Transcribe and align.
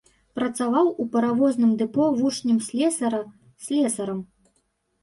Працаваў 0.37 0.87
у 1.03 1.05
паравозным 1.15 1.75
дэпо 1.83 2.09
вучнем 2.19 2.57
слесара, 2.69 3.21
слесарам. 3.69 4.19